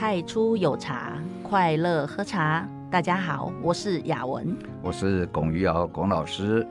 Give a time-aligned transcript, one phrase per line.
[0.00, 2.66] 太初有茶，快乐喝茶。
[2.90, 4.52] 大家好，我是雅文，
[4.82, 6.66] 我是龚于瑶龚老师。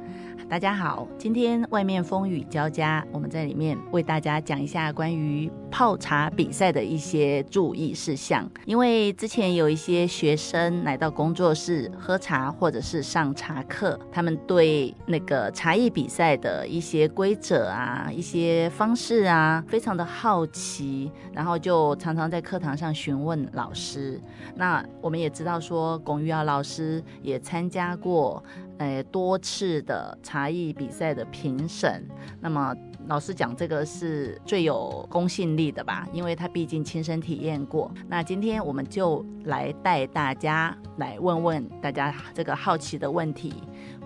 [0.49, 8.50] 大家好，今天外面风雨交加，我们在里面为大家讲一下关于泡茶比赛的一些注意事项。
[8.65, 24.20] 因为之前有一些学生来到工作室喝茶或者是上茶课，他们对那个茶艺比赛的一些规则啊、一些方式啊，非常的好奇，然后就常常在课堂上询问老师。
[24.56, 28.44] 那我们也知道说，龚于尧老师也参加过。
[28.80, 32.08] 诶，多次的茶艺比赛的评审，
[32.40, 32.73] 那么
[33.08, 36.08] 老师讲这个是最有公信力的吧？
[36.14, 37.91] 因为他毕竟亲身体验过。
[38.08, 43.53] 那今天我们就来带大家来问问大家这个好奇的问题：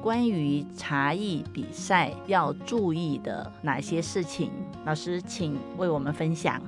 [0.02, 4.52] 关于茶艺比赛要注意的哪些事情？
[4.86, 6.60] 老师，请为我们分享。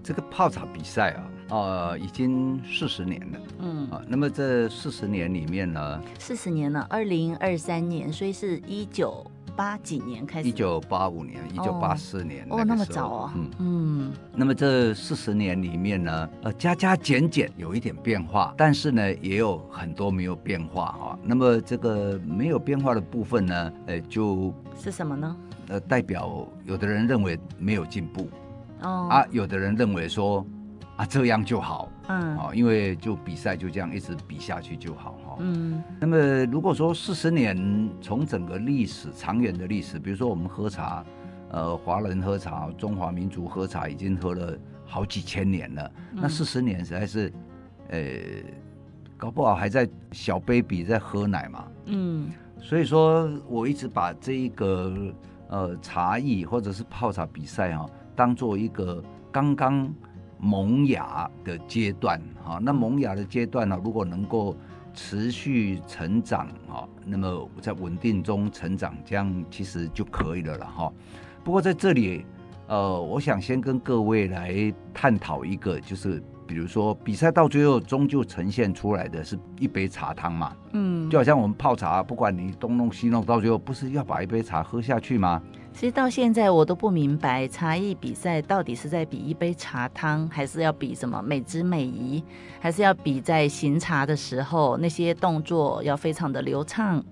[0.00, 1.31] 这个泡茶比赛啊。
[1.48, 3.88] 呃，已经四十年了，嗯。
[3.90, 13.50] 啊，那么这四十年里面呢，四十年了，二零二三年，所以是一九八几年开始，一九八五年，一九八四年哦，那么早啊，嗯。
[13.58, 21.18] 嗯，那么这四十年里面呢，呃，加加减减有一点变化，但是呢，也有很多没有变化哈。
[21.22, 25.36] 那么这个没有变化的部分呢，呃，就是什么呢？
[25.68, 28.28] 呃，代表有的人认为没有进步，
[28.80, 29.08] 哦。
[29.10, 30.46] 啊，有的人认为说。
[31.02, 35.82] 啊，这样就好，嗯，啊，因为就比赛就这样一直比下去就好，哈，嗯。
[35.98, 41.04] 那么如果说四十年从整个历史长远的历史，比如说我们喝茶，
[41.50, 47.32] 呃，华人喝茶，中华民族喝茶已经喝了好几千年了，嗯、那四十年实在是，
[47.88, 48.00] 呃，
[49.16, 52.30] 搞不好还在小 baby 在喝奶嘛，嗯。
[52.60, 55.12] 所以说我一直把这一个
[55.48, 59.92] 呃茶艺或者是泡茶比赛哈、啊，当做一个刚刚。
[60.42, 64.56] 萌芽的阶段，哈，那萌芽的阶段呢，如果能够
[64.92, 70.92] 持续成长，哈，那么在稳定中成长，这样其实就可以了了，哈。
[71.44, 72.26] 不过在这里，
[72.66, 85.40] 呃，我想先跟各位来探讨一个，就是比如说比赛到最后终究呈现出来的是一杯茶汤嘛，嗯，就好像我们泡茶，不管你东弄西弄，到最后不是要把一杯茶喝下去吗？
[85.74, 92.22] 其实到现在我都不明白，茶艺比赛到底是在比一杯茶汤，还是要比什么美姿美仪，
[92.60, 97.02] 还是要比在行茶的时候那些动作要非常的流畅，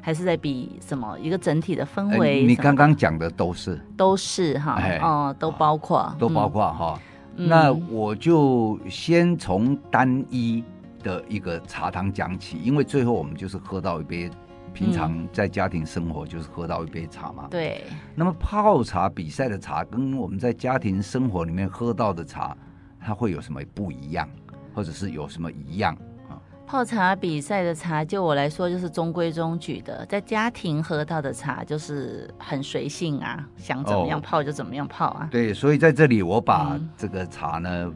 [0.00, 2.42] 还是在比什么一个整体的氛围？
[2.42, 7.00] 欸、你刚刚讲的都是，都是哈，欸、哦，都包括，都包括哈。
[7.36, 10.62] 嗯、那我就先从单一
[11.02, 14.30] 的一个茶汤讲起，因为最后我们就是喝到一杯。
[14.72, 17.46] 平常在家庭生活就是喝到一杯茶嘛。
[17.50, 17.84] 对。
[18.14, 22.56] 那么泡茶比赛的茶跟我们在家庭生活里面喝到的茶，
[23.00, 24.28] 它会有什么不一样，
[24.74, 25.94] 或者是有什么一样
[26.28, 26.40] 啊？
[26.66, 35.28] 泡茶比赛的茶，就我来说就是中规中矩的，在家庭喝到的茶就是很随性啊，想怎么样泡就怎么样泡啊。
[35.30, 37.92] 对，所以在这里我把这个茶呢，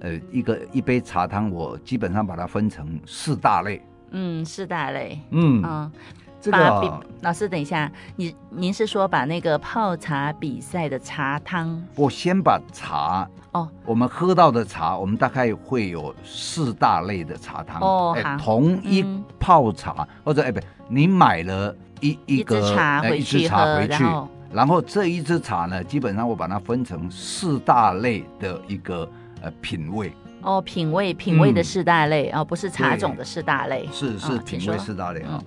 [0.00, 3.82] 呃，一个一杯茶汤，我基本上把它分成四大类。
[4.10, 5.20] 嗯，四大类。
[5.30, 5.92] 嗯嗯，
[6.40, 11.82] 这个老师，等一下，你您是说把那个泡茶比赛的茶汤？
[11.96, 18.16] 我先把茶哦，我们喝到的茶，我们大概会有四大类的茶汤哦。
[18.16, 19.04] 哎，同一
[19.40, 29.08] 泡茶、嗯、或者哎不，你买了一一个一支茶回去，一支茶回去，然后，然后这一支茶呢，基本上我把它分成四大类的一个
[29.40, 30.12] 呃品味。
[30.46, 35.44] 哦，品味品味的四大类啊、嗯哦，不是茶种的四大类，是是品味四大类啊、嗯。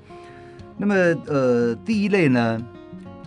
[0.77, 0.93] 那么
[1.25, 2.61] 呃，第一类呢，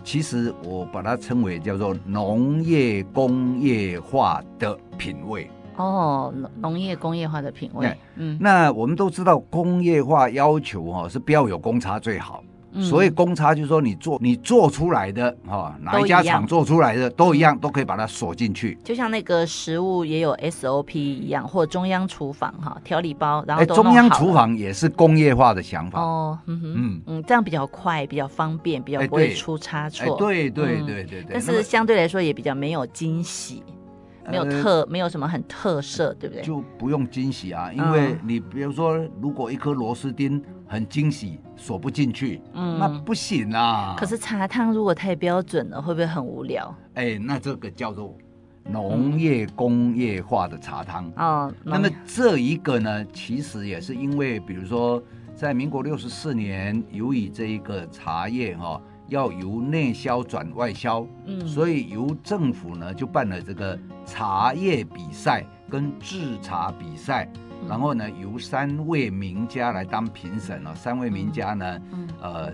[0.03, 5.49] 其实我把它称为叫做农业工业化的品味。
[5.75, 7.91] 哦，农业工业化的品味。
[8.17, 12.43] 嗯，那我们都知道工业化要求哈是不要有公差最好。
[12.81, 18.77] 所以公差就是说，你做你做出来的哈，哪一家厂做出来的都一样，都可以把它锁进去。
[18.83, 30.15] 就像那个食物也有 SOP 一样，或中央厨房哈调理包，然后都中央厨房也是工业化的想法哦，嗯哼嗯嗯，这样比较快，比较方便，比较不会出差错。
[30.17, 31.25] 对对对对对。
[31.31, 33.63] 但是相对来说也比较没有惊喜。
[34.25, 36.41] 没有特、呃，没有什么很特色，对不对？
[36.41, 40.41] 就不用惊喜啊，因为你比如说，如果一颗螺丝钉
[40.73, 43.93] 很惊喜，锁不进去，嗯，那不行啊。
[43.95, 46.75] 可是茶汤如果太标准了，会不会很无聊？
[46.95, 48.17] 哎，那这个叫做
[48.63, 51.71] 农业工业化的茶汤哦、嗯。
[51.71, 55.01] 那么这一个呢，其实也是因为，比如说
[55.35, 58.81] 在民国六十四年，由于这一个茶叶哈、哦。
[59.09, 67.29] 要由内销转外销，嗯，所以由政府呢就办了这个茶叶比赛跟制茶比赛，
[67.67, 70.73] 然后呢由三位名家来当评审了。
[70.75, 71.81] 三位名家呢，
[72.21, 72.51] 呃，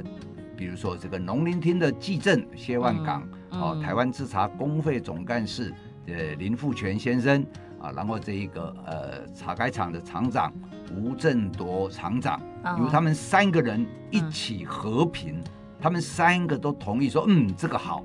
[0.55, 5.73] 比如说这个农林厅的技正谢万港，哦，台湾制茶工会总干事
[6.07, 7.45] 呃林富全先生
[7.81, 10.53] 啊，然后这一个呃茶改厂的厂长
[10.95, 12.41] 吴振铎厂长，
[12.77, 15.41] 由他们三个人一起合评，
[15.79, 18.03] 他们三个都同意说，嗯，这个好，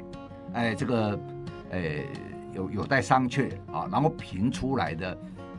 [0.52, 1.20] 哎，这个，
[1.70, 2.04] 哎。
[2.54, 5.18] 有有待商榷啊，然后评出来的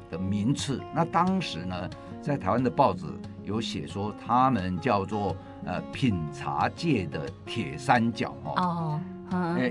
[0.10, 1.90] 的名次，那当时呢，
[2.22, 3.06] 在台湾的报纸
[3.44, 5.36] 有写说，他们叫做
[5.66, 9.00] 呃品茶界的铁三角哦，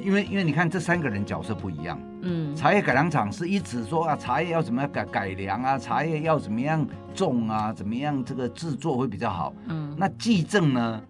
[0.03, 11.03] 因为因为你看这三个人角色不一样，嗯，茶叶改良厂是一直说啊，茶叶要怎么样改改良啊，茶叶要怎么样种啊，怎么样这个制作会比较好，嗯，那技正呢，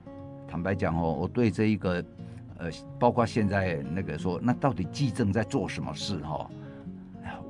[0.49, 2.05] 坦白讲哦，我对这一个。
[2.57, 2.71] 呃，
[3.01, 6.49] 包括现在那个说，那到底技正在做什么事哈？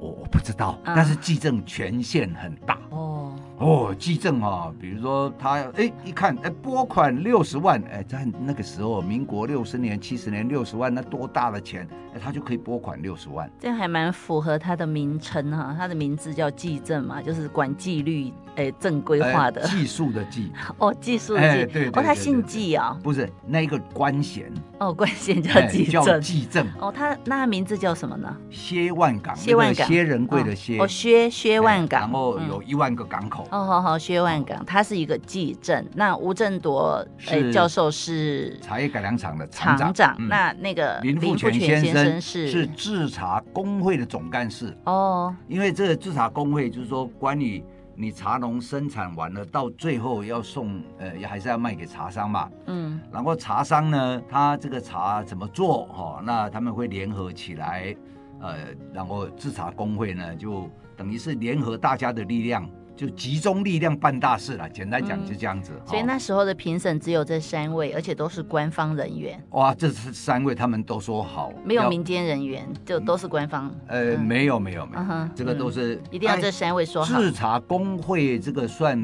[0.05, 3.33] 我我不知道，啊、但是记政权限很大哦。
[3.57, 13.51] 哦，记政啊，比如说他哎一看哎拨款六十万哎，在那个时候，民国六十年、七十年六十万，那多大的钱哎，他就可以拨款六十万。
[13.59, 19.63] 这样还蛮符合他的名称哈，他的名字叫记政嘛，就是管纪律哎正规化的。
[19.63, 20.51] 技术的技。
[20.79, 23.01] 哦，技术的技、哎、对，哦，他姓纪啊、哦？
[23.03, 24.53] 不是那一个官衔。
[24.79, 26.67] 哦，官衔叫纪正，叫纪正。
[26.81, 28.37] 哦，他那他名字叫什么呢？
[28.51, 30.79] 薛万港，薛万港，薛仁贵的薛。
[30.79, 34.21] 哦，薛薛万港，然后有一万个港口、嗯、哦，好好薛。
[34.21, 35.85] 万港，他是一个技正。
[35.95, 40.17] 那吴振铎诶教授是茶叶改良厂的厂长。
[40.29, 44.77] 那那个林富全先生是是制茶工会的总干事。
[44.85, 47.63] 哦，因为这个制茶工会就是说，关于
[47.97, 52.51] 你茶农生产完了，到最后要送呃，还是要卖给茶商嘛。
[52.67, 55.85] 嗯，然后茶商呢，他这个茶怎么做？
[55.87, 57.95] 哈，那他们会联合起来，
[58.41, 58.57] 呃，
[58.93, 62.69] 然后制茶工会呢，就等于是联合大家的力量。
[62.97, 65.73] 就集中力量办大事了，简单讲就这样子。
[65.75, 69.43] 嗯、所以那时候的评审只有这三位，而且都是官方人员。
[69.51, 73.75] 哇，这是三位，他们都说好，没有民间人员，就都是官方。
[73.89, 77.21] 呃，没有没有没有，这个都是一定要这三位说好。
[77.21, 78.97] 制茶工会这个算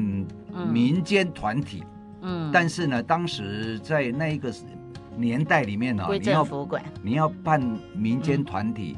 [0.71, 1.83] 民间团体，
[2.21, 4.53] 嗯，但是呢，当时在那一个
[5.17, 7.61] 年代里面呢，归政府管，你要办
[7.93, 8.97] 民间团体。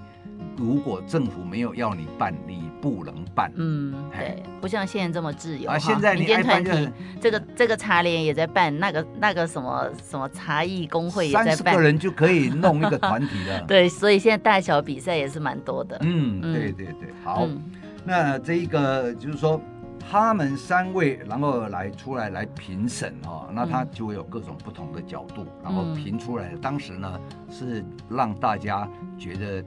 [0.55, 3.51] 如果政府没有要你办，你不能办。
[3.55, 5.79] 嗯，对，不像现在这么自由啊。
[5.79, 6.89] 现在民间团体，
[7.19, 13.61] 这个这个茶联也在办，那个那个什么什么茶艺工会也在办，三十个人就可以弄一个团体了。
[13.67, 15.97] 对，所以现在大小比赛也是蛮多的。
[16.01, 17.45] 嗯，对对对，好。
[17.45, 17.61] 嗯、
[18.05, 19.59] 那这一个就是说，
[19.99, 26.53] 他们三位然后来出来来评审哈，那他就会有各种不同的角度，嗯、然后评出来。
[26.61, 27.19] 当时呢
[27.49, 28.87] 是让大家
[29.17, 29.63] 觉得。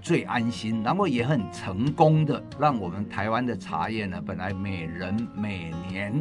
[0.00, 6.12] 最安心，然后也很成功的，让我们台湾的茶叶呢，本来每人每年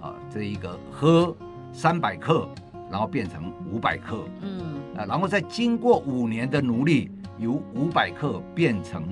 [0.00, 1.34] 啊这一个喝
[1.72, 2.48] 三百克，
[2.90, 4.60] 然后变成五百克，嗯，
[4.96, 9.02] 啊，然后再经过五年的努力，由五百克变成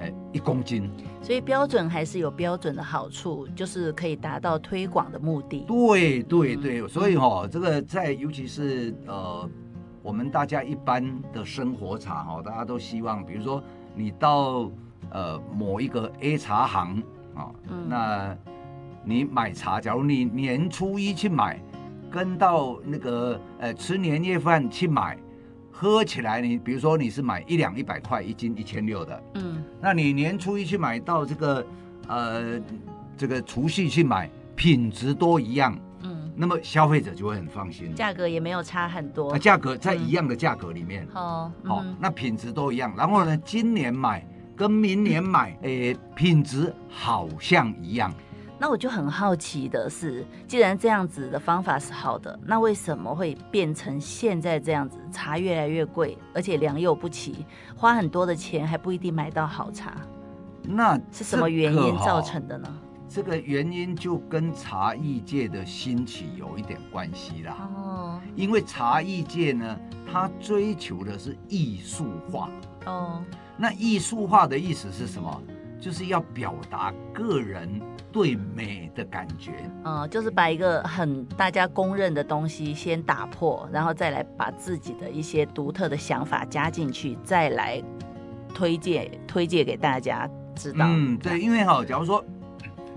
[0.00, 0.90] 哎一公斤。
[1.22, 5.64] 所以标准还是有标准的好处，就是可以达到推广的目的。
[5.68, 9.48] 对对对，所以哈、哦，这个在尤其是呃
[10.02, 13.62] 我们大家一般的生活茶哈，大家都希望，比如说。
[13.92, 14.70] 你到
[15.10, 17.02] 呃某一个 A 茶行
[17.34, 18.36] 啊，嗯、那
[19.04, 21.60] 你买茶，假如你年初一去买，
[22.08, 25.18] 跟到那个呃吃年夜饭去买，
[25.72, 31.66] 喝起来你比如说你是买一两一百块一斤一千六的，嗯，那你年初一去买到这个
[32.06, 32.60] 呃
[33.16, 35.76] 这个除夕去买，品质都一样。
[36.40, 39.36] 那么消费者就会很放心，价格也没有差很多。
[39.36, 42.90] 价格在一样的价格里面，好，好，那品质都一样。
[42.96, 48.10] 然后呢，今年买跟明年买，诶，品质好像一样。
[48.58, 54.98] 那我就很好奇的是，既然这样子的方法是好的，那为什么会变成现在这样子？
[55.12, 57.44] 茶越来越贵，而且良莠不齐，
[57.76, 59.92] 花很多的钱还不一定买到好茶。
[60.62, 62.68] 那是什么原因造成的呢？
[63.12, 67.68] 这个原因就跟茶艺界的兴起有一点关系啦。
[67.74, 69.76] 哦，因为茶艺界呢，
[70.10, 72.48] 它追求的是艺术化。
[72.86, 73.20] 哦，
[73.56, 75.42] 那艺术化的意思是什么？
[75.80, 77.68] 就是要表达个人
[78.12, 79.54] 对美的感觉。
[79.84, 87.82] 嗯，就是把一个很大家公认的东西先打破，然后再来把自己的一些独特的想法加进去，再来
[88.54, 90.84] 推荐推荐给大家知道。
[90.86, 92.24] 嗯，对，因为哈，假如说。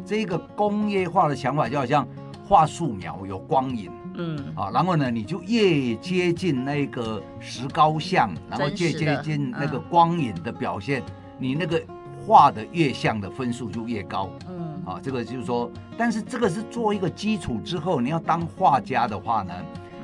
[0.05, 2.07] 这个工业化的想法就好像
[2.45, 11.81] 画素描有光影，嗯啊，然后呢，你就越接近那个石膏像，然后越接近那个光影的表现，嗯、你那个
[12.25, 14.29] 画的越像的分数就越高。
[14.49, 19.53] 嗯，啊，这个就是说，但是这个是做一个基础之后，你要当画家的话呢，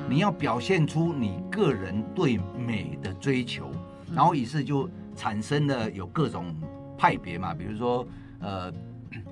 [0.08, 3.70] 你要表现出你个人对美的追求，
[4.14, 6.46] 然后于是就产生了有各种
[6.96, 8.06] 派别嘛，比如说
[8.40, 8.72] 呃。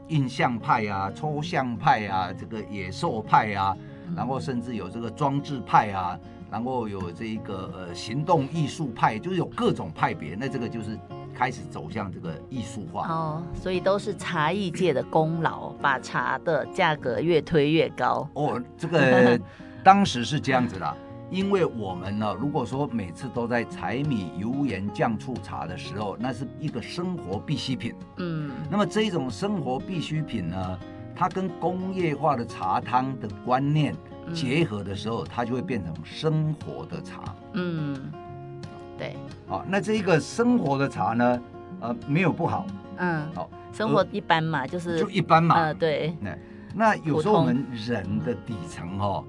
[0.08, 3.76] 印象派啊，抽象派啊，这个野兽派啊，
[4.16, 6.18] 然后甚至有这个装置派啊，
[6.50, 10.34] 然后有这个呃行动艺术派，就是有各种派别。
[10.34, 10.98] 那这个就是
[11.34, 18.28] 开始走向这个艺术化哦，所以都是茶艺界的功劳，把茶的价格越推越高。
[18.34, 19.38] 哦，这个
[19.84, 20.96] 当时是这样子的。
[21.30, 27.94] 因为我们呢，如果说每次都在柴米油盐酱醋茶的时候，那是一个生活必需品。
[28.16, 30.78] 嗯，那么这种生活必需品呢，
[31.14, 33.94] 它跟工业化的茶汤的观念
[34.32, 37.34] 结合的时候，它就会变成生活的茶。
[37.52, 38.10] 嗯，
[38.96, 39.14] 对。
[39.46, 41.42] 好，那这一个生活的茶呢，
[41.80, 42.66] 呃，没有不好。
[42.96, 45.56] 嗯，好，生活一般嘛，就是就一般嘛。
[45.56, 46.16] 呃，对。
[46.20, 46.38] 那
[46.74, 49.22] 那有时候我们人的底层哈。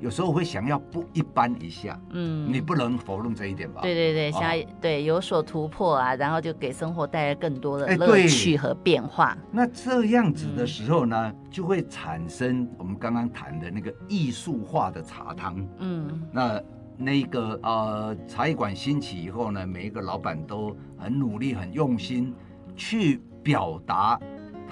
[0.00, 3.82] 有时候会想要不一般一下，嗯，你不能否认这一点吧？
[3.82, 9.36] 对对对，想要、哦、对有所突破啊，然后就给生活带来更多的乐趣和变化。
[9.52, 15.66] 那这样子的时候呢，嗯、就会产生我们刚刚谈的那个艺术化的茶汤。
[15.78, 16.62] 嗯，那
[16.96, 22.34] 那个呃茶艺馆兴起以后呢，每一个老板都很努力、很用心
[22.74, 24.18] 去表达。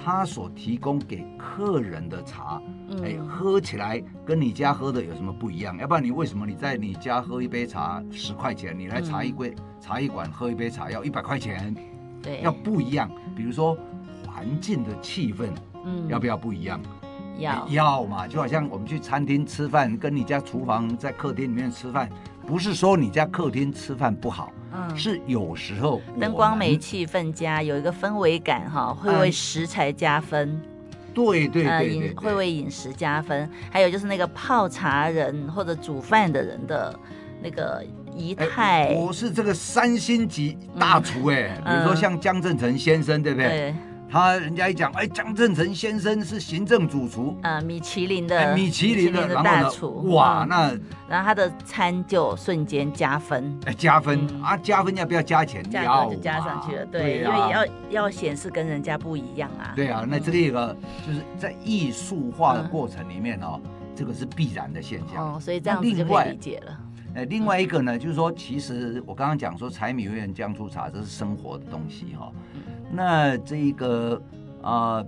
[0.02, 2.62] 他所提供给客人的茶，
[3.02, 5.76] 哎，喝起来跟你家喝的有什么不一样？
[5.78, 11.74] 要不然你为什么你在你家喝一杯茶十块钱，你来茶艺柜、茶艺馆喝一杯茶要一百块钱？
[12.22, 13.10] 对，要不一样。
[13.36, 13.76] 比如说
[14.26, 15.48] 环境的气氛，
[15.84, 16.80] 嗯，要不要不一样？
[17.38, 22.08] 要要嘛，就好像我们去餐厅吃饭，跟你家厨房在客厅里面吃饭，
[22.46, 24.52] 不是说你家客厅吃饭不好。
[24.72, 30.48] 嗯，是有时候灯光美、气氛加，有一个氛围感哈，会为食材加分。
[30.50, 30.62] 嗯、
[31.14, 33.48] 对对会为饮食加分。
[33.70, 36.94] 还有就是那个泡茶人或者煮饭的人的
[37.42, 37.84] 那个
[38.14, 38.94] 仪态。
[38.94, 43.48] 我是这个三星级大厨哎、嗯，比如说像江振成先生，对不对？
[43.48, 43.74] 对。
[44.10, 50.70] 他人家一讲，哎，江振成先生是行政主厨，呃，米其林的，米其林的，大厨，哇，那
[51.08, 55.62] 然后他的餐就瞬间加分，哎，加分、嗯、啊，加分要不要加钱？
[55.70, 57.52] 要，就加上去了，对，对啊、因为
[57.90, 59.72] 要要显示跟人家不一样啊。
[59.76, 60.74] 对啊，那这个一个
[61.06, 65.34] 就是在艺术化的过程里面哦、嗯，这个是必然的现象。
[65.34, 66.78] 哦，所以这样子就可以理解了。
[67.14, 72.32] 哎，另外一个呢，就是说，其实我刚刚讲说，柴米油盐酱醋茶，这是生活的东西哈、哦。
[72.90, 74.20] 那这一个
[74.62, 75.06] 啊、呃，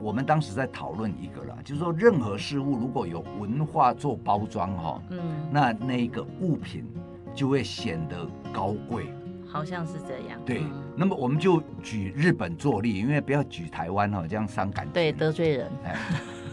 [0.00, 5.18] 我们当时在讨论一个了，就是说，任何事物如果有文化做包装哈、哦，嗯，
[5.50, 6.86] 那那个物品
[7.34, 9.06] 就会显得高贵，
[9.46, 10.38] 好像是这样。
[10.44, 10.62] 对，
[10.96, 15.70] 那么我们就举日本做例，因为不要举台湾哈、哦，这样伤感情，对，得罪人。
[15.84, 15.96] 哎，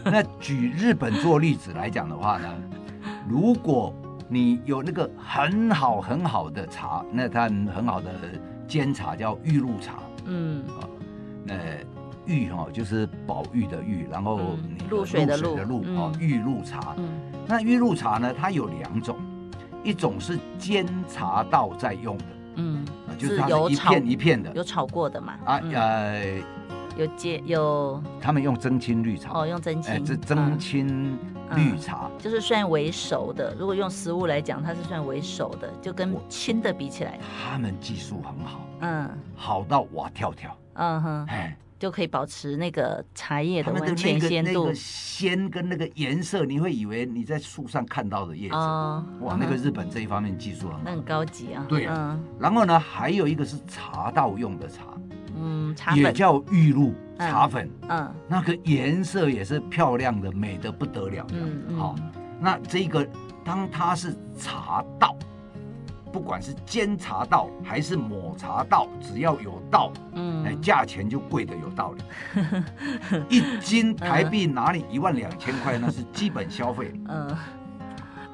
[0.04, 2.48] 那举日本做例子来讲的话呢，
[3.28, 3.92] 如果
[4.28, 8.10] 你有那个很好很好的茶，那它很好的
[8.66, 10.00] 煎茶叫玉露茶。
[10.28, 10.86] 嗯啊，
[11.44, 11.54] 那
[12.26, 14.40] 玉哈就是宝玉的玉，然后
[14.90, 16.94] 露水的露啊，玉露茶。
[16.98, 17.08] 嗯，
[17.46, 19.16] 那玉露茶呢，它有两种，
[19.82, 22.24] 一种是煎茶道在用的，
[22.56, 22.84] 嗯，
[23.18, 25.34] 就是它是一片一片的，有炒过的嘛？
[25.46, 26.38] 啊呃，
[26.98, 29.30] 有接有，他们用蒸青绿茶。
[29.32, 31.16] 哦，用蒸青，这蒸青
[31.54, 32.10] 绿茶。
[32.18, 33.54] 就是算为熟的。
[33.56, 38.66] 如果用食物来讲，它是算为熟的，就跟青的比起来，他们技术很好。
[38.80, 51.64] 嗯，好到哇跳跳，嗯哼，哎，就可以保持那个茶叶的完全鲜度，那个鲜跟那个颜色，你会以为你在树上看到的叶子，哦，哇，那个日本这一方面技术很好，那很高级啊。
[51.68, 54.82] 对啊，嗯，然后呢，还有一个是茶道用的茶，
[55.40, 56.00] 嗯，茶粉。
[56.00, 61.94] 也叫玉露茶粉，嗯，那个颜色也是漂亮的，美的不得了，嗯，好，
[62.40, 63.06] 那这个
[63.44, 65.16] 当它是茶道。
[66.10, 72.02] 不管是煎茶道还是抹茶道，只要有道，嗯，哎，价钱就贵的有道理。
[73.28, 76.94] 一斤台币哪里一万两千块，那是基本消费。
[77.08, 77.36] 嗯，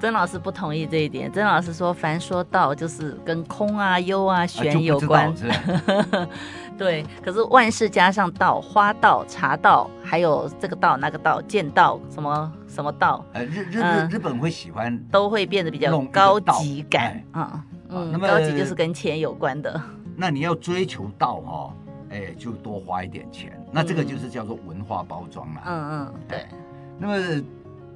[0.04, 1.32] 曾老师不同意这一点。
[1.32, 5.28] 曾老师说，凡说道就是跟空啊、幽啊、玄有关。
[5.30, 6.28] 啊、
[6.76, 13.25] 对，可是万事加上道，花道、茶道，还有这个道、那个道、剑道，什么什么道？
[13.32, 17.64] 呃，日日日日本会喜欢，都会变得比较高级感啊。
[17.88, 19.80] 嗯，那么高级就是跟钱有关的。
[20.14, 21.75] 那你要追求道哈，
[22.11, 23.58] 哎，就多花一点钱。
[23.73, 25.62] 那这个就是叫做文化包装了。
[25.64, 26.44] 嗯嗯，对。
[26.99, 27.42] 那么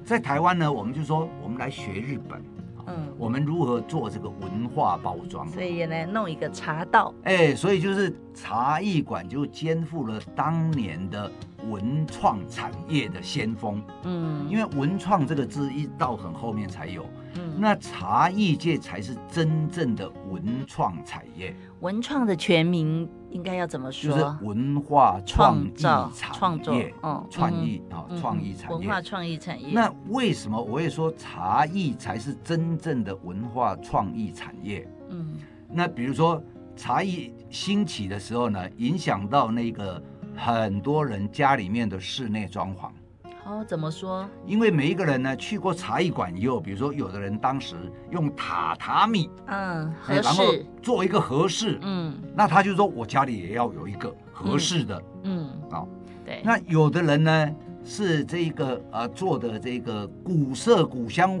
[0.09, 2.41] 在台湾呢，我们就说我们来学日本，
[2.87, 5.47] 嗯，我们如何做这个文化包装？
[5.49, 7.13] 所以也来弄一个茶道。
[7.25, 11.31] 哎，所以就是茶艺馆就肩负了当年的
[11.67, 13.83] 文创产业的先锋。
[14.03, 17.05] 嗯，因为文创这个字一到很后面才有。
[17.35, 21.55] 嗯，那茶艺界才是真正的文创产业。
[21.81, 24.11] 文创的全名应该要怎么说？
[24.11, 28.75] 就是文化创意产业，创作，嗯，创意啊，创意产业。
[28.75, 29.69] 文化创意产业。
[29.71, 34.87] 那为什么我会说茶艺才是真正的文化创意产业？
[35.09, 35.37] 嗯，
[35.71, 36.43] 那比如说
[36.75, 40.01] 茶艺兴起的时候呢，影响到那个
[40.39, 42.89] 很多人家里面的室内装潢。
[43.45, 44.27] 哦，怎么说？
[44.45, 47.75] 因为每一个人呢，去过茶艺馆以后，比如说有的人当时
[48.11, 50.43] 用榻榻米，嗯，合适，然后
[50.83, 55.87] 做一个合适，嗯，那他就说我家里也要有一个合适的，嗯，啊、哦，
[56.23, 56.41] 对。
[56.43, 61.39] 那有的人呢是这个呃做的这个古色古香，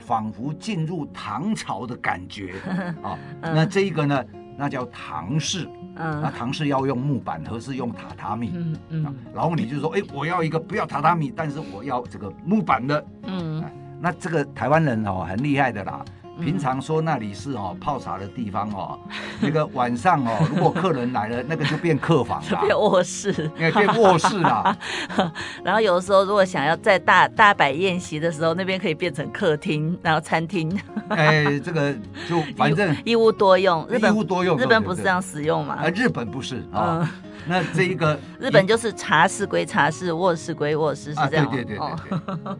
[0.00, 2.54] 仿佛进入唐朝的感觉。
[2.66, 4.24] 啊、 哦，那这一个呢，
[4.56, 5.68] 那叫唐式。
[5.98, 8.52] 嗯，那唐式要用木板，和是用榻榻米。
[8.54, 13.06] 嗯嗯，然后你就说，哎，我要一个不要榻榻米，但是我要这个木板的。
[13.22, 13.64] 嗯，
[14.00, 16.04] 那这个台湾人哦，很厉害的啦。
[16.40, 18.98] 平常说那里是哦泡茶的地方哦，
[19.40, 24.76] 那个晚上哦，如果客人来了，那个就变客房了，变卧室，变卧室了。
[25.64, 30.78] 然后有的时候如果想要在大大摆宴席的时候，那边可以变成客厅，然后餐厅。
[31.08, 31.92] 哎，这个
[32.28, 35.74] 就 反正一屋多用，日本一屋多用，日本不是这样使用嘛？
[35.76, 37.10] 啊，日本不是啊。
[37.48, 41.48] 那这一个 日本就是茶室归茶室，卧室归卧室，是这样。
[41.50, 42.56] 对对对对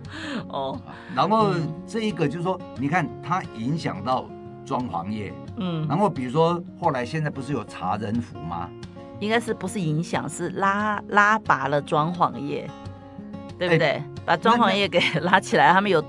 [0.49, 0.81] 哦，
[1.14, 1.52] 然后
[1.87, 4.28] 这一个就是说，你看它影响到
[4.64, 8.69] 装潢业，嗯，然后比如说后来现在不是有茶人服吗？
[9.19, 12.69] 应该是不是影响，是拉拉拔了装潢业，
[13.59, 14.02] 对不对？
[14.25, 16.05] 把装潢业给拉起来，他们有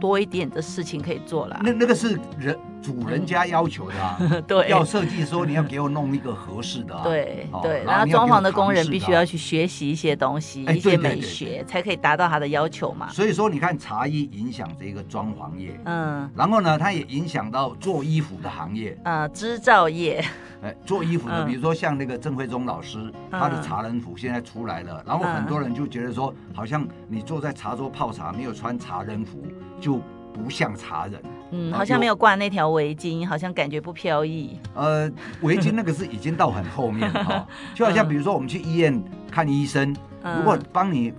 [0.00, 1.60] 多一点的事情可以做了。
[1.62, 2.56] 那那个是人。
[2.82, 4.02] 主人家要求的。
[4.02, 6.94] 啊， 对，要设计说你要给我弄一个合适的。
[6.96, 13.08] 啊，对对，然后装潢的工人必须要去学习一些东西，一些美学，才可以达到他的要求嘛。
[13.10, 20.24] 所以说，你看茶艺影响这个装潢业，嗯，然后呢，它也影响到做衣服的行业，啊，织造业，
[20.62, 29.42] 哎，做衣服的，比如说像那个郑慧忠老师，他的茶人服现在出来了，然后很多人就觉得说，好像你坐在茶桌泡茶，没有穿茶人服
[29.80, 30.00] 就
[30.32, 31.20] 不像茶人。
[31.52, 34.58] 嗯，好像没有挂那条围巾，好像感觉不飘逸。
[34.74, 35.10] 呃，
[35.42, 39.94] 围巾那个是已经到很后面了哈， 就好像比如说我们去医院看医生，
[40.36, 41.12] 如果帮你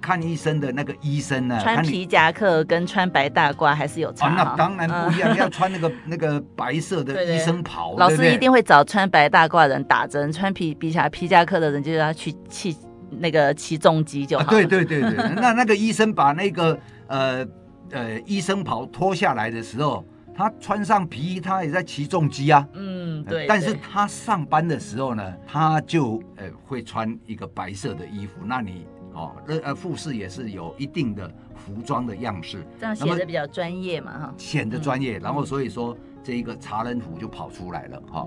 [0.00, 4.28] 看医生的那个医生呢，穿皮夹克跟穿白大褂还是有差。
[4.28, 7.96] 那当然不一样，要穿那个那个白色的 医生袍。
[7.98, 12.74] 老师一定会找穿白大褂的人打针，穿皮皮夹皮夹克的人就要去去
[13.10, 14.44] 那个起重机就好。
[14.44, 17.44] 对对对对，那那个医生把那个呃。
[17.92, 22.66] 呃，医生袍脱下来的时候，他穿上皮衣，他也在骑重机啊。
[22.72, 23.46] 嗯，对。
[23.46, 28.40] 但是他上班的时候呢，他就呃会穿一个白色的衣服。
[28.44, 34.34] 那你哦，那呃，护士也是有一定的服装的样式，这样显得比较专业嘛，哈。
[34.38, 38.26] 显得专业，然后所以说这一个茶人服就跑出来了，哈。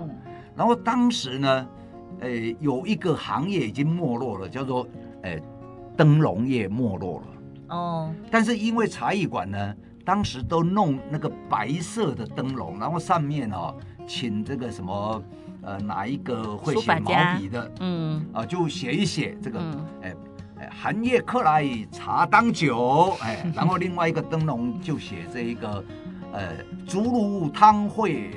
[0.56, 1.68] 然后当时呢，
[2.20, 4.88] 呃，有一个行业已经没落了，叫做
[5.24, 5.36] 呃
[5.98, 7.28] 灯笼业没落了。
[7.76, 13.76] 哦，但是因为茶艺馆呢，当时都弄那个白色的灯笼，然后上面哦，
[14.08, 15.22] 请这个什么
[15.62, 18.20] 呃哪一个会写毛笔的，嗯。
[18.32, 19.60] 啊、呃，就写一写这个，
[20.02, 20.16] 哎
[20.60, 25.84] 哎寒夜客来茶当酒，哎， 然后另外一个灯笼就写这一个
[26.32, 26.42] 呃
[26.88, 28.32] 竹炉汤会。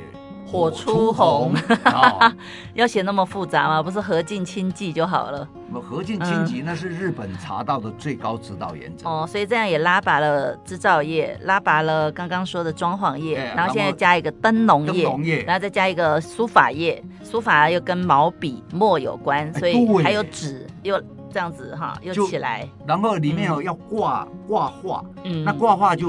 [0.51, 1.53] 火出红，
[1.85, 2.33] 哦、
[2.73, 3.83] 要写那么复杂吗？
[3.83, 5.47] 不是和敬清寂就好了。
[5.83, 9.07] 和敬清寂那是日本茶道的最高指导原则。
[9.09, 20.99] 哦，所以这样也拉拔了制造业，拉拔了刚刚说的装潢业，然后现在加一个灯笼业，灯笼业，然后再加一个书法业，书法又跟毛笔墨有关，所以还有纸又
[21.31, 22.67] 这样子哈，又起来。
[22.87, 26.09] 然后里面有要挂挂画，嗯，那挂画就。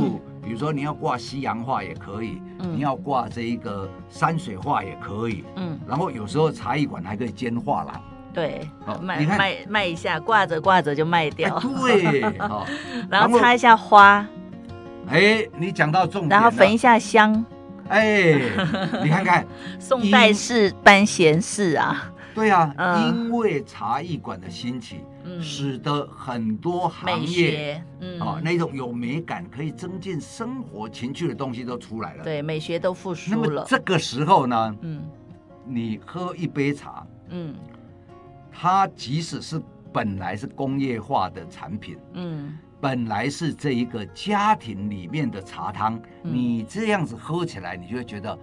[0.49, 8.01] 嗯比如说你要挂西洋画也可以，嗯、你要挂这一个山水画也可以，嗯，然后有时候茶艺馆还可以兼画廊，
[8.33, 11.61] 对，哦、卖卖卖一下，挂着挂着就卖掉，哎、
[12.11, 12.65] 对， 哦、
[13.11, 14.25] 然后插一下花，
[15.07, 17.45] 哎，你讲到重点，然后焚一下香，
[17.87, 18.33] 哎，
[19.03, 19.45] 你看看
[19.79, 22.11] 宋代式班闲事啊。
[22.33, 32.23] 对啊，嗯、因为茶艺馆的兴起，嗯、使得很多行业，嗯、啊，那种有美感、可以增进生活情趣的东西都出来了。
[32.23, 33.37] 对，美学都复苏了。
[33.41, 35.01] 那么这个时候呢，嗯，
[35.65, 37.53] 你喝一杯茶，嗯，
[38.51, 39.61] 它即使是
[39.93, 48.37] 本来是工业化的产品，嗯，本来是这一个家庭里面的茶汤，嗯、你这样子喝起来，你就会觉得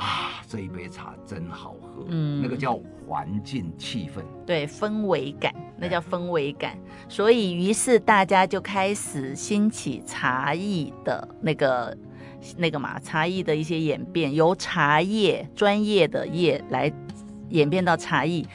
[0.00, 2.06] 啊，这一杯茶真好喝。
[2.08, 6.78] 嗯，那个叫环境气氛，对，氛围感，那叫氛围感。
[7.06, 11.96] 所以，于是大家就开始兴起茶艺的那个
[12.56, 16.90] 那个嘛，茶艺的一些演变，由茶叶专业的业来
[17.50, 18.46] 演变到茶艺。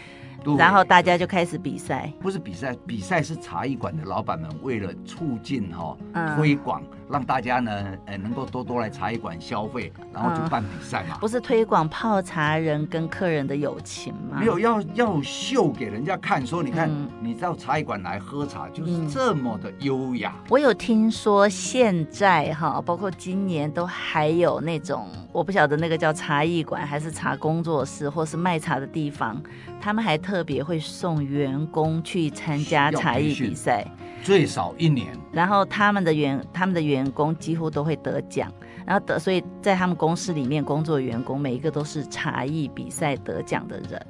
[0.60, 7.72] 然后大家就开始比赛，不是比赛，比赛是茶艺馆的老板们为了促进哈、哦、推广，让大家呢
[8.06, 11.18] 呃能够多多来茶艺馆消费，然后就办比赛嘛。
[11.20, 14.38] 不是推广泡茶人跟客人的友情吗？
[14.40, 20.34] 没有，要要秀给人家看，说你看、嗯、你到茶艺馆来喝茶就是这么的优雅。
[20.50, 29.42] 我有听说现在哈，包括今年都还有那种，我不晓得那个叫茶艺馆还是茶工作室，或是卖茶的地方。
[29.80, 33.86] 他们还特别会送员工去参加茶艺比赛，
[34.26, 35.16] 最少一年。
[35.32, 38.52] 然后他们的员他们的员工几乎都会得奖，
[38.88, 44.04] 然后得所以在他们公司里面工作的员工每一个都是茶艺比赛得奖的人。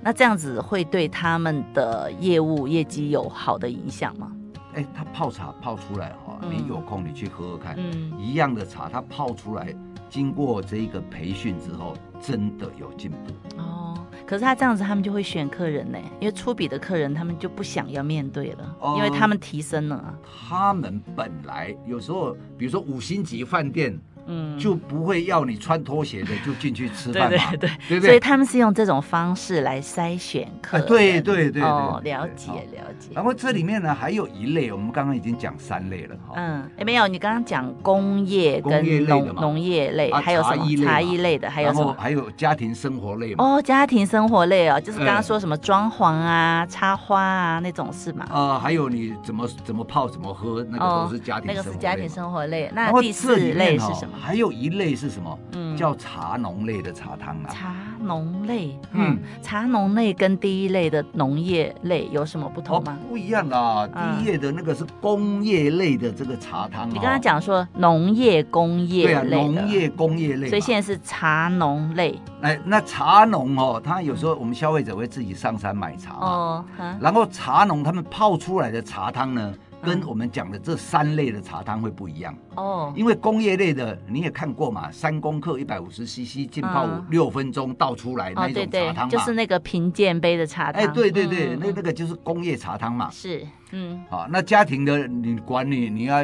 [0.00, 4.30] 那这样子会对他们的业务业绩有好的影响吗？
[4.74, 9.74] 哎，他泡茶泡出来哈，嗯、你有空你去喝喝看，嗯，一样的茶，他泡出来
[10.08, 13.16] 经过这一个培训之后，真的有进步
[13.58, 13.98] 哦。
[14.26, 20.18] 可是他这样子，他们就会选客人呢，因为粗鄙的客人他们就不想要面对了，因为他们提升了。
[20.48, 23.98] 他们本来有时候，比如说五星级饭店。
[24.26, 28.08] 嗯，就不会要你穿拖鞋的就进去吃饭嘛，对对对，对对？
[28.08, 30.86] 所以他们是用这种方式来筛选客人。
[30.86, 32.00] 对对对了
[32.34, 33.10] 解了解。
[33.14, 36.34] 然后这里面呢还有一类，我们刚刚已经讲三类了哈。
[36.36, 41.94] 嗯，哎没有，你刚刚讲工业跟农农业类，还有什么茶艺类的，还有什么？
[41.98, 43.44] 还有家庭生活类嘛。
[43.44, 48.26] 哦，家庭生活类哦，就是刚刚说什么装潢啊、插花啊那种是吗？
[48.30, 52.70] 啊，还有你怎么怎么泡怎么喝，那个都是家庭那个是家庭生活类。
[52.74, 54.15] 那第四类是什么？
[54.20, 55.38] 还有一类是什么？
[55.52, 57.48] 嗯，叫茶农类的茶汤啊。
[57.48, 62.98] 茶农类，嗯，茶农类跟第一类的农业类有什么不同吗？
[63.08, 66.88] 不一样啊，第一类的那个是工业类的这个茶汤。
[66.88, 72.20] 你刚刚讲说农业工业类，对啊，农业工业类，所以现在是茶农类。
[72.42, 76.64] 哎，那茶农哦，他有时候我们消费者会自己上山买茶哦，
[77.00, 79.52] 然后茶农他们泡出来的茶汤呢？
[79.82, 82.36] 跟我们讲的这三类的茶汤会不一样。
[82.56, 90.82] 哦，因为工业类的你也看过嘛，三公克一百五十 CC 浸泡六分钟倒出来那种茶汤嘛，就是那个评鉴杯的茶汤。
[90.82, 93.10] 哎，对对对，那那个就是工业茶汤嘛。
[93.10, 96.22] 是，嗯，好，那家庭的你管你你要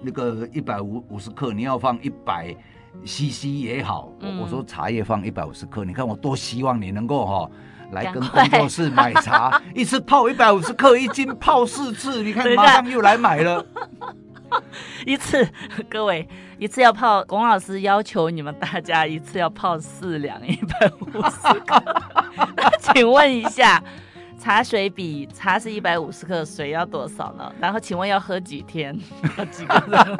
[0.00, 2.54] 那个一百五五十克，你要放一百
[3.04, 7.50] CC 也好，我我说茶叶放一百五十克，你看我多希望你能够哈。
[7.92, 13.64] 来跟工作室买茶， 一次泡一百五十克，一斤泡四次， 你看马上又来买了。
[15.04, 15.48] 一次，
[15.90, 21.82] 各位一次要泡，龚老师要求你们大家一次要泡四两一百五十克。
[22.56, 23.82] 那请问一下。
[24.44, 27.50] 茶水比茶是一百五十克，水要多少呢？
[27.58, 28.94] 然后请问要喝几天？
[29.38, 30.18] 要几个人？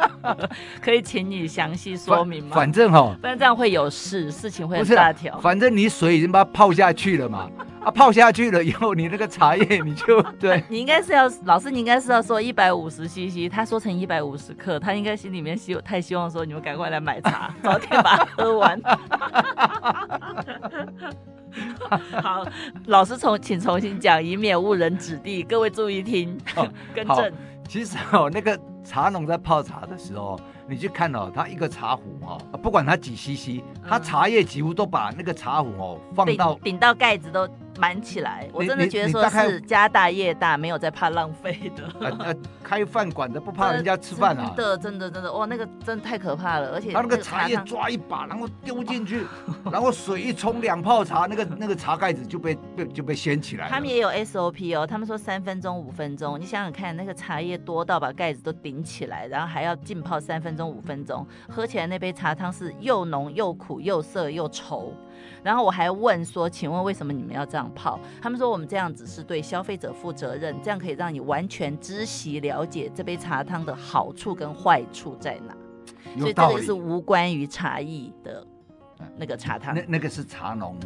[0.80, 2.56] 可以请你详细说明吗？
[2.56, 5.38] 反正哈、哦，不然这样会有事，事情会很大条。
[5.40, 7.50] 反正你水已经把它泡下去了嘛，
[7.84, 10.64] 啊，泡下去了以后，你那个茶叶你就 对。
[10.68, 18.80] 你应该是要老师，你应该是要说一百五十 CC，他说成一百五十克，他应该心里面希太希望说你们赶快来买茶，早点把它喝完。
[22.22, 22.44] 好，
[22.86, 25.42] 老师重，请重新讲，以免误人子弟。
[25.42, 27.32] 各位注意听，哦、 更正。
[27.68, 37.48] 其实哦，那个茶农在泡茶的时候，你去看哦，他一个茶壶哦，不管他几 CC，他茶叶几乎都把那个茶壶哦放到顶到盖子都。
[37.78, 41.84] 满起来，我真的觉得说是家大业大，没有在怕浪费的。
[42.18, 44.52] 呃，开饭馆的不怕人家吃饭啊？
[44.56, 49.26] 真的，真的，真的，哇，那个真的太可怕了，而且他那个茶叶抓一把，然后丢进去，
[49.70, 53.68] 然后水一冲，两泡茶，那个那个茶盖子就被被就被掀起来。
[53.68, 64.92] 他们也有 SOP 哦，他们说三分钟、五分钟，你想想看，那个茶叶多到把盖子都顶起来，然后还要浸泡三分钟、五分钟，喝起来那杯茶汤是又浓又苦又涩又稠。
[65.42, 67.98] 然后我还问说，请问为什么你们要这样泡？
[68.20, 75.54] 他们说我们这样子是对消费者负责任，这样可以让你完全知悉了解这杯茶汤的好处跟坏处在哪。
[76.18, 78.46] 所以这个是无关于茶艺的
[79.16, 79.74] 那个茶汤。
[79.74, 80.78] 那那个是茶农，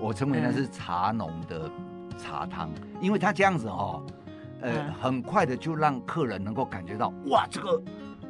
[0.00, 1.70] 我称为那是茶农的
[2.16, 4.02] 茶汤，嗯、因为他这样子哦，
[4.62, 7.82] 呃，嗯、很快的就让客人能够感觉到，哇，这个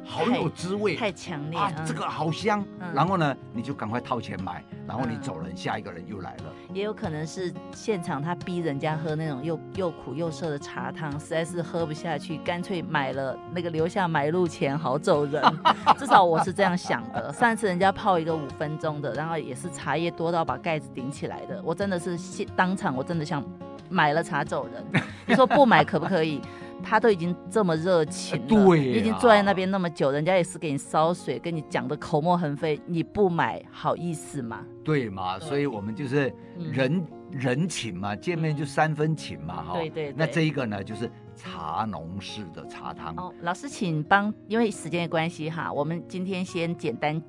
[0.03, 2.63] 好有滋味，太强烈啊，这个好香。
[2.79, 6.45] 嗯、然后呢，你就赶快掏钱买，然后你走人，嗯、下一个人又来了。
[6.73, 15.41] 也有可能是现场他逼人家喝那种又又苦又涩的茶汤，实在是喝不下去，干脆买了那个留下买路钱好走人。
[15.97, 17.31] 至少我是这样想的。
[17.33, 22.17] 上次人家泡一个五分钟的，然后也是茶叶多到把盖子顶起来的，我真的是
[22.55, 23.43] 当场我真的想
[23.89, 25.03] 买了茶走人。
[25.27, 26.41] 你说不买可不可以？
[26.83, 34.65] 他都已经这么热情了，对、啊，你已经坐在那边那么久，人家也是给你烧水，跟你讲的口沫横飞，你不买好意思吗？
[34.83, 39.79] 对嘛，所以我们就是人、嗯、人情嘛，见面就三分情嘛，哈、嗯。
[39.79, 40.15] 对，对对。
[40.17, 43.13] 那这一个呢，就是茶农式的茶汤。
[43.15, 47.21] 哦，老师，请帮，因为时间的关系哈，我们今天先简单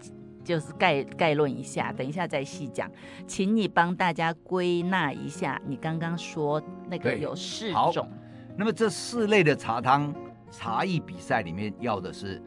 [0.42, 2.90] 就是概概论一下，等一下再细讲，
[3.26, 8.08] 请你帮大家归纳一下，你刚刚说那个有四种。
[8.56, 10.14] 那么这四类的茶汤
[10.50, 12.40] 茶艺比赛里面要的是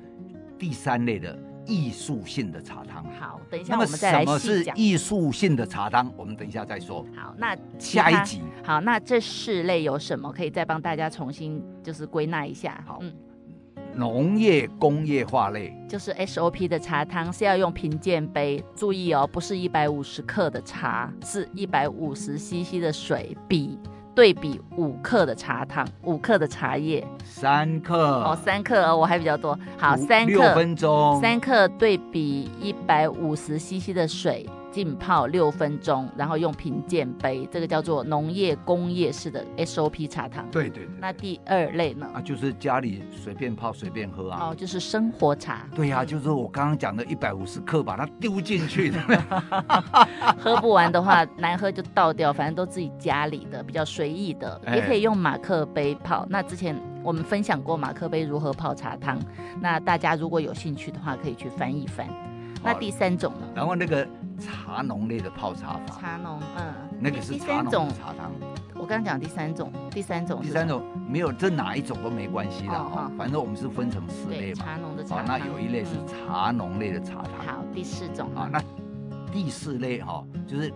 [0.58, 3.04] 第三类的艺术性的茶汤。
[3.20, 4.40] 好，等一下我们再来细讲。
[4.40, 6.14] 什么是艺术性的茶汤？
[6.16, 7.06] 我们等一下再说。
[7.16, 8.42] 好，那下一集。
[8.64, 10.32] 好，那这四类有什么？
[10.32, 12.84] 可以再帮大家重新就是归纳一下。
[12.86, 13.12] 好，嗯，
[13.96, 23.80] 农业工业化类就是 SOP 的茶汤是要用品鉴杯，注意哦，不是一百五十克的茶，是一百五十 CC 的水比。
[24.16, 29.60] 对比五克的茶汤，五克的茶叶，三克哦，三克哦，我还比较多。
[29.78, 34.50] 好，三克，六分钟，三克对比一百五十 CC 的水。
[34.76, 40.46] 浸泡六分钟，然后用品鉴杯，这个叫做农业工业式的 SOP 茶汤。
[40.52, 40.94] 对对对。
[41.00, 42.06] 那第二类呢？
[42.14, 44.50] 啊，就是家里随便泡随便喝啊。
[44.50, 45.66] 哦，就是生活茶。
[45.74, 49.00] 对呀、啊，就是我刚刚讲的一百五十克，把它丢进去的。
[50.38, 56.28] 喝不完的话，难喝就倒掉，反正都自己家里的，比较随意的，也可以用马克杯泡。
[56.30, 59.18] 那之前我们分享过马克杯如何泡茶汤，
[59.62, 62.06] 那大家如果有兴趣的话，可以去翻一翻。
[62.62, 63.48] 那第三种呢？
[63.56, 64.06] 然后那个
[64.38, 66.00] 茶农类的泡茶法。
[66.00, 68.32] 茶农，嗯，那个是茶农的茶汤。
[68.74, 73.12] 我刚刚讲第三种，第三种，第三种没有，这哪一种都没关系的哈。
[73.18, 74.66] 反正我们是分成四类嘛。
[74.66, 75.26] 茶农的茶汤。
[75.26, 77.46] 那有一类是茶农类的茶汤。
[77.46, 78.30] 好，第四种。
[78.36, 78.62] 啊，那
[79.32, 80.74] 第四类哈，就是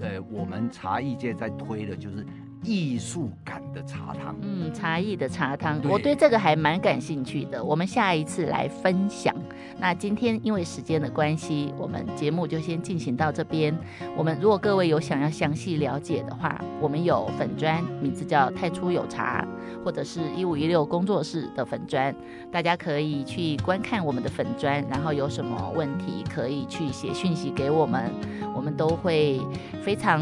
[0.00, 2.24] 呃，我们茶艺界在推的就是。
[2.62, 7.62] 艺术感的茶汤，嗯，茶艺的茶汤，对我对这个还蛮感兴趣的。
[7.62, 9.34] 我们下一次来分享。
[9.78, 13.76] 那今天因为时间的关系，我们节目就先进行到这边。
[14.16, 19.46] 我们如果各位有想要详细了解的话，我们有粉砖，名字叫太初有茶，
[19.84, 22.14] 或者是一五一六工作室的粉砖，
[22.52, 28.10] 大家可以去观看我们的粉砖，然后有什么问题可以去写讯息给我们，
[28.54, 29.40] 我们都会
[29.82, 30.20] 非常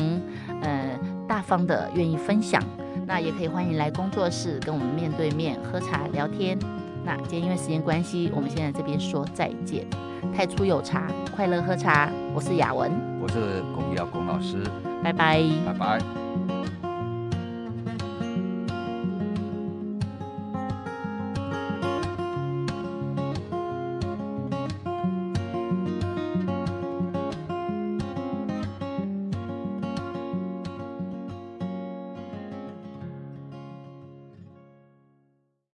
[0.62, 0.98] 呃。
[1.30, 2.60] 大方的愿意分享，
[3.06, 6.58] 那也可以欢迎来工作室跟我们面对面喝茶聊天。
[7.04, 9.86] 那今天因为时间关系，我们先在这边说再见。
[10.36, 12.10] 太初有茶，快乐喝茶。
[12.34, 12.90] 我是雅文，
[13.22, 14.56] 我是龚耀龚老师，
[15.04, 16.29] 拜拜，拜拜。